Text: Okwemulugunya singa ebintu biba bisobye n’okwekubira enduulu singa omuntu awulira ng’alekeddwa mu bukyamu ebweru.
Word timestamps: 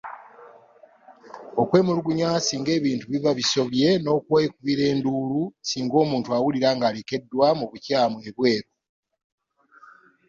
Okwemulugunya 1.61 2.29
singa 2.45 2.71
ebintu 2.79 3.05
biba 3.11 3.31
bisobye 3.39 3.87
n’okwekubira 4.03 4.83
enduulu 4.91 5.41
singa 5.69 5.95
omuntu 6.03 6.29
awulira 6.37 6.69
ng’alekeddwa 6.77 7.47
mu 7.59 7.65
bukyamu 7.71 8.17
ebweru. 8.29 8.69